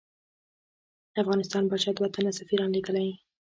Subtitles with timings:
[1.13, 3.13] د افغانستان پاچا دوه تنه سفیران لېږلی دي.